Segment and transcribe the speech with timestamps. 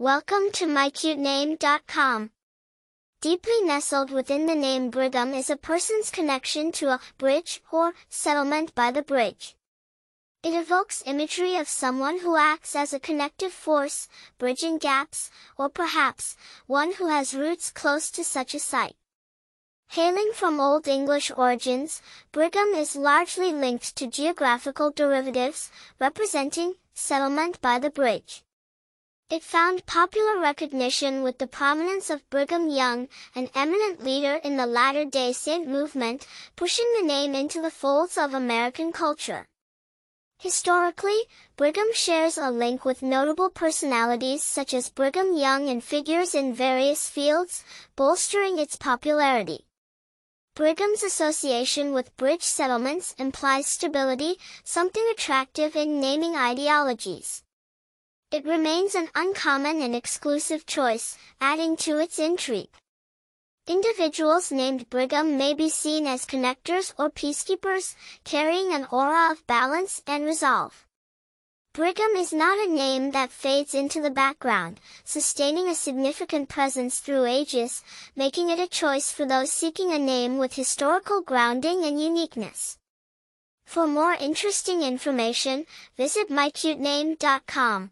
[0.00, 2.30] Welcome to mycutename.com.
[3.20, 8.74] Deeply nestled within the name Brigham is a person's connection to a bridge or settlement
[8.74, 9.56] by the bridge.
[10.42, 14.08] It evokes imagery of someone who acts as a connective force,
[14.38, 16.34] bridging gaps, or perhaps,
[16.66, 18.96] one who has roots close to such a site.
[19.88, 22.00] Hailing from Old English origins,
[22.32, 28.44] Brigham is largely linked to geographical derivatives, representing settlement by the bridge.
[29.30, 34.66] It found popular recognition with the prominence of Brigham Young, an eminent leader in the
[34.66, 39.46] Latter-day Saint movement, pushing the name into the folds of American culture.
[40.40, 46.52] Historically, Brigham shares a link with notable personalities such as Brigham Young and figures in
[46.52, 47.62] various fields,
[47.94, 49.64] bolstering its popularity.
[50.56, 57.44] Brigham's association with bridge settlements implies stability, something attractive in naming ideologies.
[58.32, 62.70] It remains an uncommon and exclusive choice, adding to its intrigue.
[63.66, 70.00] Individuals named Brigham may be seen as connectors or peacekeepers, carrying an aura of balance
[70.06, 70.86] and resolve.
[71.72, 77.26] Brigham is not a name that fades into the background, sustaining a significant presence through
[77.26, 77.82] ages,
[78.14, 82.78] making it a choice for those seeking a name with historical grounding and uniqueness.
[83.66, 87.90] For more interesting information, visit mycutename.com.